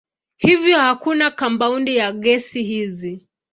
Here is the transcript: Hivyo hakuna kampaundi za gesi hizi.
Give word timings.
Hivyo 0.37 0.79
hakuna 0.79 1.31
kampaundi 1.31 1.97
za 1.97 2.11
gesi 2.11 2.63
hizi. 2.63 3.27